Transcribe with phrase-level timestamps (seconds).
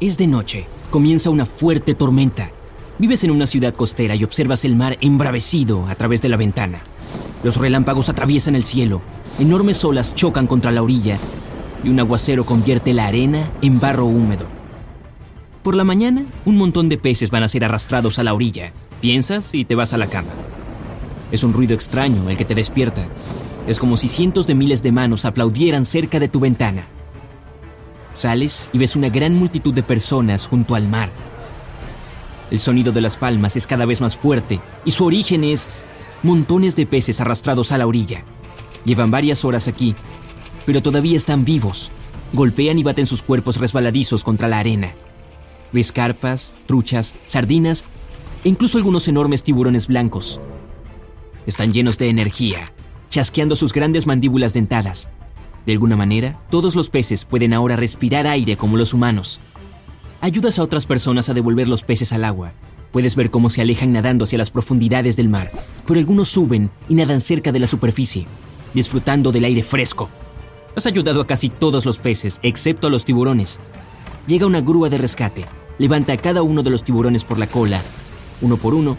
[0.00, 0.66] Es de noche.
[0.90, 2.50] Comienza una fuerte tormenta.
[2.98, 6.80] Vives en una ciudad costera y observas el mar embravecido a través de la ventana.
[7.44, 9.02] Los relámpagos atraviesan el cielo,
[9.38, 11.18] enormes olas chocan contra la orilla
[11.84, 14.46] y un aguacero convierte la arena en barro húmedo.
[15.62, 18.72] Por la mañana, un montón de peces van a ser arrastrados a la orilla.
[19.00, 20.30] Piensas y te vas a la cama.
[21.30, 23.06] Es un ruido extraño el que te despierta.
[23.68, 26.88] Es como si cientos de miles de manos aplaudieran cerca de tu ventana.
[28.14, 31.10] Sales y ves una gran multitud de personas junto al mar.
[32.50, 35.68] El sonido de las palmas es cada vez más fuerte y su origen es
[36.22, 38.24] montones de peces arrastrados a la orilla.
[38.84, 39.94] Llevan varias horas aquí,
[40.64, 41.90] pero todavía están vivos.
[42.32, 44.92] Golpean y baten sus cuerpos resbaladizos contra la arena.
[45.72, 47.84] Ves carpas, truchas, sardinas
[48.44, 50.40] e incluso algunos enormes tiburones blancos.
[51.46, 52.72] Están llenos de energía,
[53.10, 55.08] chasqueando sus grandes mandíbulas dentadas.
[55.66, 59.40] De alguna manera, todos los peces pueden ahora respirar aire como los humanos.
[60.20, 62.52] Ayudas a otras personas a devolver los peces al agua.
[62.92, 65.50] Puedes ver cómo se alejan nadando hacia las profundidades del mar,
[65.86, 68.26] pero algunos suben y nadan cerca de la superficie,
[68.72, 70.08] disfrutando del aire fresco.
[70.76, 73.58] Has ayudado a casi todos los peces, excepto a los tiburones.
[74.26, 75.46] Llega una grúa de rescate,
[75.78, 77.82] levanta a cada uno de los tiburones por la cola,
[78.40, 78.96] uno por uno,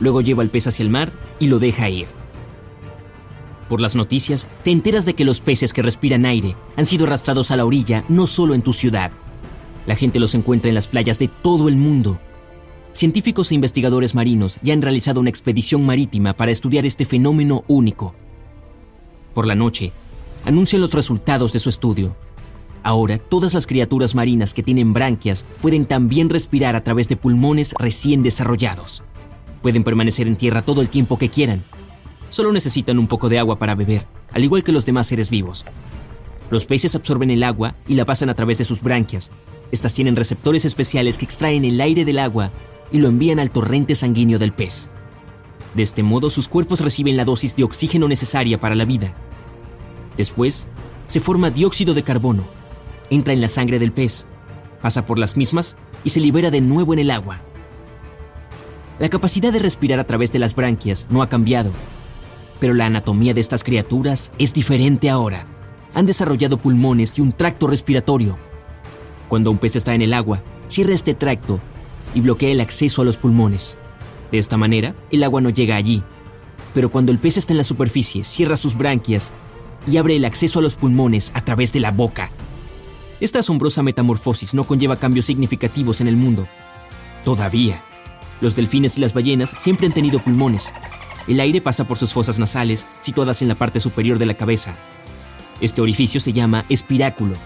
[0.00, 2.06] luego lleva al pez hacia el mar y lo deja ir.
[3.68, 7.50] Por las noticias, te enteras de que los peces que respiran aire han sido arrastrados
[7.50, 9.10] a la orilla no solo en tu ciudad,
[9.86, 12.18] la gente los encuentra en las playas de todo el mundo.
[12.92, 18.14] Científicos e investigadores marinos ya han realizado una expedición marítima para estudiar este fenómeno único.
[19.32, 19.92] Por la noche,
[20.44, 22.16] anuncian los resultados de su estudio.
[22.82, 27.74] Ahora, todas las criaturas marinas que tienen branquias pueden también respirar a través de pulmones
[27.78, 29.02] recién desarrollados.
[29.62, 31.64] Pueden permanecer en tierra todo el tiempo que quieran.
[32.36, 35.64] Solo necesitan un poco de agua para beber, al igual que los demás seres vivos.
[36.50, 39.30] Los peces absorben el agua y la pasan a través de sus branquias,
[39.72, 42.50] estas tienen receptores especiales que extraen el aire del agua
[42.92, 44.90] y lo envían al torrente sanguíneo del pez.
[45.74, 49.14] De este modo, sus cuerpos reciben la dosis de oxígeno necesaria para la vida.
[50.18, 50.68] Después,
[51.06, 52.44] se forma dióxido de carbono,
[53.08, 54.26] entra en la sangre del pez,
[54.82, 57.40] pasa por las mismas y se libera de nuevo en el agua.
[58.98, 61.70] La capacidad de respirar a través de las branquias no ha cambiado,
[62.60, 65.46] pero la anatomía de estas criaturas es diferente ahora.
[65.94, 68.36] Han desarrollado pulmones y un tracto respiratorio
[69.28, 71.60] cuando un pez está en el agua, cierra este tracto
[72.14, 73.76] y bloquea el acceso a los pulmones.
[74.30, 76.02] De esta manera, el agua no llega allí.
[76.74, 79.32] Pero cuando el pez está en la superficie, cierra sus branquias
[79.86, 82.30] y abre el acceso a los pulmones a través de la boca.
[83.20, 86.46] Esta asombrosa metamorfosis no conlleva cambios significativos en el mundo.
[87.24, 87.82] Todavía.
[88.40, 90.74] Los delfines y las ballenas siempre han tenido pulmones.
[91.26, 94.74] El aire pasa por sus fosas nasales, situadas en la parte superior de la cabeza.
[95.60, 97.36] Este orificio se llama espiráculo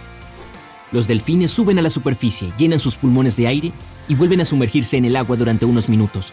[0.92, 3.72] los delfines suben a la superficie, llenan sus pulmones de aire
[4.08, 6.32] y vuelven a sumergirse en el agua durante unos minutos.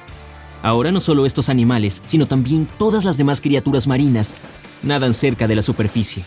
[0.64, 4.34] Ahora no solo estos animales, sino también todas las demás criaturas marinas
[4.82, 6.24] nadan cerca de la superficie.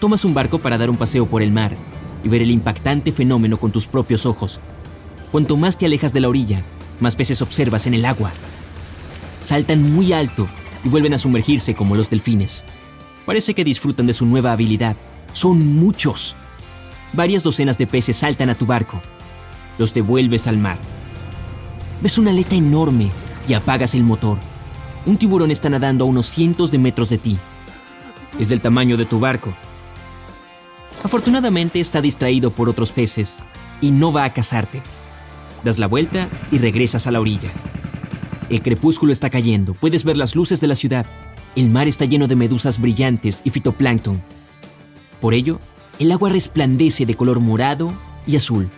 [0.00, 1.72] Tomas un barco para dar un paseo por el mar
[2.24, 4.58] y ver el impactante fenómeno con tus propios ojos.
[5.30, 6.62] Cuanto más te alejas de la orilla,
[6.98, 8.32] más peces observas en el agua.
[9.42, 10.48] Saltan muy alto
[10.84, 12.64] y vuelven a sumergirse como los delfines.
[13.26, 14.96] Parece que disfrutan de su nueva habilidad.
[15.32, 16.36] Son muchos
[17.12, 19.00] varias docenas de peces saltan a tu barco.
[19.78, 20.78] Los devuelves al mar.
[22.02, 23.10] Ves una aleta enorme
[23.48, 24.38] y apagas el motor.
[25.06, 27.38] Un tiburón está nadando a unos cientos de metros de ti.
[28.38, 29.54] Es del tamaño de tu barco.
[31.02, 33.38] Afortunadamente está distraído por otros peces
[33.80, 34.82] y no va a cazarte.
[35.64, 37.52] Das la vuelta y regresas a la orilla.
[38.50, 41.06] El crepúsculo está cayendo, puedes ver las luces de la ciudad.
[41.54, 44.20] El mar está lleno de medusas brillantes y fitoplancton.
[45.20, 45.60] Por ello,
[46.00, 47.94] el agua resplandece de color morado
[48.26, 48.68] y azul.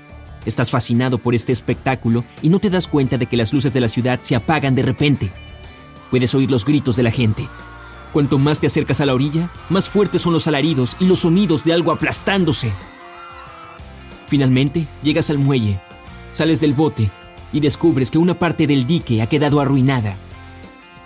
[0.44, 3.80] Estás fascinado por este espectáculo y no te das cuenta de que las luces de
[3.80, 5.32] la ciudad se apagan de repente.
[6.10, 7.48] Puedes oír los gritos de la gente.
[8.12, 11.64] Cuanto más te acercas a la orilla, más fuertes son los alaridos y los sonidos
[11.64, 12.74] de algo aplastándose.
[14.28, 15.80] Finalmente, llegas al muelle,
[16.32, 17.10] sales del bote
[17.52, 20.16] y descubres que una parte del dique ha quedado arruinada.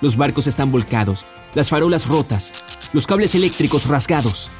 [0.00, 2.54] Los barcos están volcados, las farolas rotas,
[2.92, 4.50] los cables eléctricos rasgados.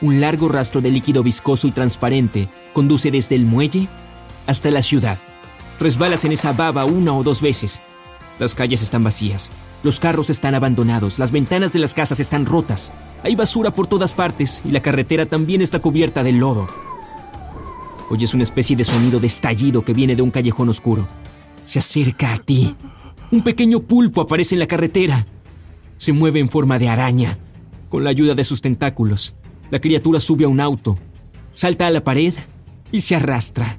[0.00, 3.88] Un largo rastro de líquido viscoso y transparente conduce desde el muelle
[4.46, 5.18] hasta la ciudad.
[5.78, 7.80] Resbalas en esa baba una o dos veces.
[8.38, 9.50] Las calles están vacías,
[9.82, 12.90] los carros están abandonados, las ventanas de las casas están rotas,
[13.22, 16.66] hay basura por todas partes y la carretera también está cubierta de lodo.
[18.10, 21.06] Oyes una especie de sonido de estallido que viene de un callejón oscuro.
[21.70, 22.74] Se acerca a ti.
[23.30, 25.24] Un pequeño pulpo aparece en la carretera.
[25.98, 27.38] Se mueve en forma de araña,
[27.88, 29.36] con la ayuda de sus tentáculos.
[29.70, 30.98] La criatura sube a un auto,
[31.52, 32.34] salta a la pared
[32.90, 33.78] y se arrastra.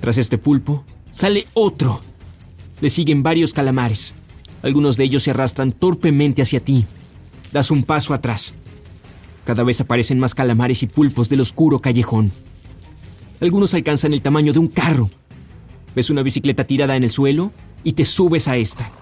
[0.00, 2.00] Tras este pulpo, sale otro.
[2.80, 4.16] Le siguen varios calamares.
[4.62, 6.86] Algunos de ellos se arrastran torpemente hacia ti.
[7.52, 8.52] Das un paso atrás.
[9.44, 12.32] Cada vez aparecen más calamares y pulpos del oscuro callejón.
[13.40, 15.08] Algunos alcanzan el tamaño de un carro.
[15.96, 17.52] Ves una bicicleta tirada en el suelo
[17.82, 18.92] y te subes a esta.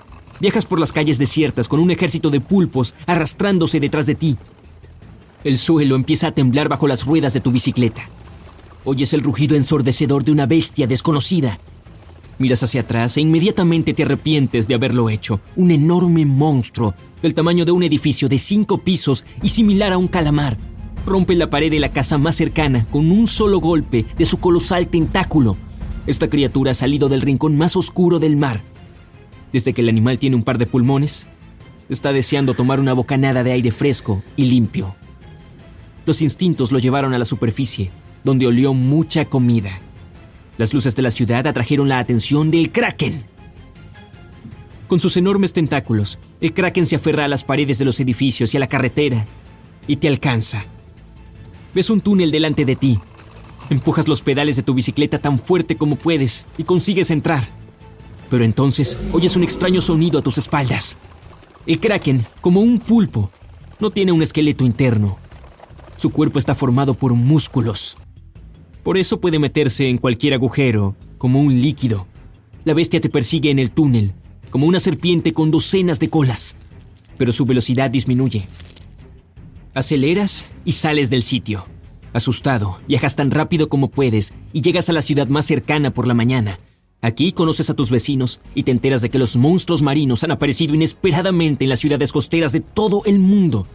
[0.41, 4.39] Viajas por las calles desiertas con un ejército de pulpos arrastrándose detrás de ti.
[5.43, 8.09] El suelo empieza a temblar bajo las ruedas de tu bicicleta.
[8.85, 11.59] Oyes el rugido ensordecedor de una bestia desconocida.
[12.39, 15.41] Miras hacia atrás e inmediatamente te arrepientes de haberlo hecho.
[15.57, 20.07] Un enorme monstruo, del tamaño de un edificio de cinco pisos y similar a un
[20.07, 20.57] calamar,
[21.05, 24.87] rompe la pared de la casa más cercana con un solo golpe de su colosal
[24.87, 25.57] tentáculo.
[26.07, 28.61] Esta criatura ha salido del rincón más oscuro del mar.
[29.53, 31.27] Desde que el animal tiene un par de pulmones,
[31.89, 34.95] está deseando tomar una bocanada de aire fresco y limpio.
[36.07, 37.91] Los instintos lo llevaron a la superficie
[38.25, 39.79] donde olió mucha comida.
[40.57, 43.25] Las luces de la ciudad atrajeron la atención del kraken.
[44.89, 48.57] Con sus enormes tentáculos, el kraken se aferra a las paredes de los edificios y
[48.57, 49.27] a la carretera
[49.87, 50.65] y te alcanza.
[51.75, 52.99] Ves un túnel delante de ti.
[53.71, 57.49] Empujas los pedales de tu bicicleta tan fuerte como puedes y consigues entrar.
[58.31, 60.99] Pero entonces oyes un extraño sonido a tus espaldas.
[61.67, 63.31] El kraken, como un pulpo,
[63.81, 65.19] no tiene un esqueleto interno.
[65.97, 67.97] Su cuerpo está formado por músculos.
[68.83, 72.07] Por eso puede meterse en cualquier agujero, como un líquido.
[72.65, 74.13] La bestia te persigue en el túnel,
[74.51, 76.55] como una serpiente con docenas de colas,
[77.17, 78.47] pero su velocidad disminuye.
[79.75, 81.67] Aceleras y sales del sitio.
[82.15, 86.15] Asustado, viajas tan rápido como puedes y llegas a la ciudad más cercana por la
[86.15, 86.61] mañana.
[87.03, 90.77] Aquí conoces a tus vecinos y te enteras de que los monstruos marinos han aparecido
[90.77, 93.67] inesperadamente en las ciudades costeras de todo el mundo.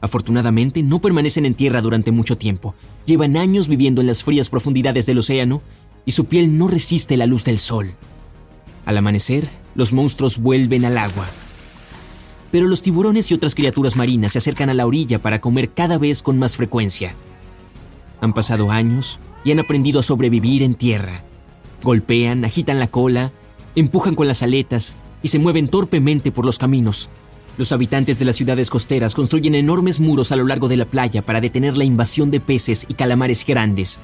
[0.00, 2.74] Afortunadamente no permanecen en tierra durante mucho tiempo.
[3.04, 5.60] Llevan años viviendo en las frías profundidades del océano
[6.06, 7.94] y su piel no resiste la luz del sol.
[8.86, 11.26] Al amanecer, los monstruos vuelven al agua.
[12.50, 15.98] Pero los tiburones y otras criaturas marinas se acercan a la orilla para comer cada
[15.98, 17.14] vez con más frecuencia.
[18.24, 21.22] Han pasado años y han aprendido a sobrevivir en tierra.
[21.82, 23.32] Golpean, agitan la cola,
[23.76, 27.10] empujan con las aletas y se mueven torpemente por los caminos,
[27.56, 31.22] los habitantes de las ciudades costeras construyen enormes muros a lo largo de la playa
[31.22, 34.00] para detener la invasión de peces y calamares grandes.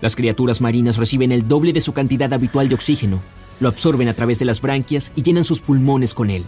[0.00, 3.20] Las criaturas marinas reciben el doble de su cantidad habitual de oxígeno,
[3.60, 6.46] lo absorben a través de las branquias y llenan sus pulmones con él.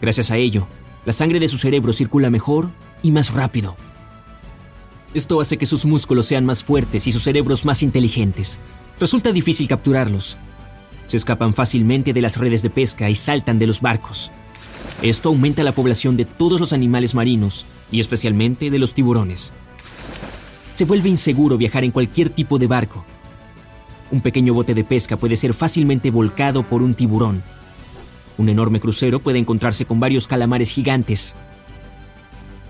[0.00, 0.66] Gracias a ello,
[1.04, 2.70] la sangre de su cerebro circula mejor
[3.02, 3.76] y más rápido.
[5.14, 8.60] Esto hace que sus músculos sean más fuertes y sus cerebros más inteligentes.
[9.00, 10.36] Resulta difícil capturarlos.
[11.06, 14.30] Se escapan fácilmente de las redes de pesca y saltan de los barcos.
[15.00, 19.54] Esto aumenta la población de todos los animales marinos y especialmente de los tiburones.
[20.74, 23.04] Se vuelve inseguro viajar en cualquier tipo de barco.
[24.10, 27.42] Un pequeño bote de pesca puede ser fácilmente volcado por un tiburón.
[28.36, 31.34] Un enorme crucero puede encontrarse con varios calamares gigantes.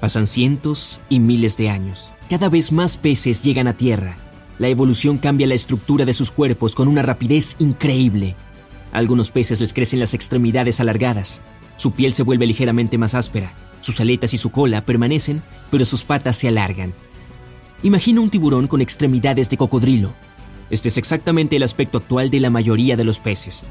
[0.00, 2.12] Pasan cientos y miles de años.
[2.30, 4.16] Cada vez más peces llegan a tierra.
[4.58, 8.36] La evolución cambia la estructura de sus cuerpos con una rapidez increíble.
[8.92, 11.42] Algunos peces les crecen las extremidades alargadas,
[11.78, 16.02] su piel se vuelve ligeramente más áspera, sus aletas y su cola permanecen, pero sus
[16.02, 16.92] patas se alargan.
[17.84, 20.12] Imagina un tiburón con extremidades de cocodrilo.
[20.70, 23.64] Este es exactamente el aspecto actual de la mayoría de los peces.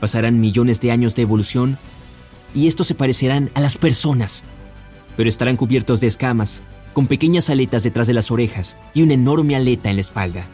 [0.00, 1.78] Pasarán millones de años de evolución
[2.54, 4.44] y estos se parecerán a las personas,
[5.16, 6.62] pero estarán cubiertos de escamas,
[6.92, 10.46] con pequeñas aletas detrás de las orejas y una enorme aleta en la espalda.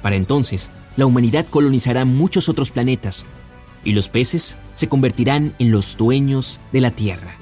[0.00, 3.26] Para entonces, la humanidad colonizará muchos otros planetas,
[3.84, 7.36] y los peces se convertirán en los dueños de la tierra.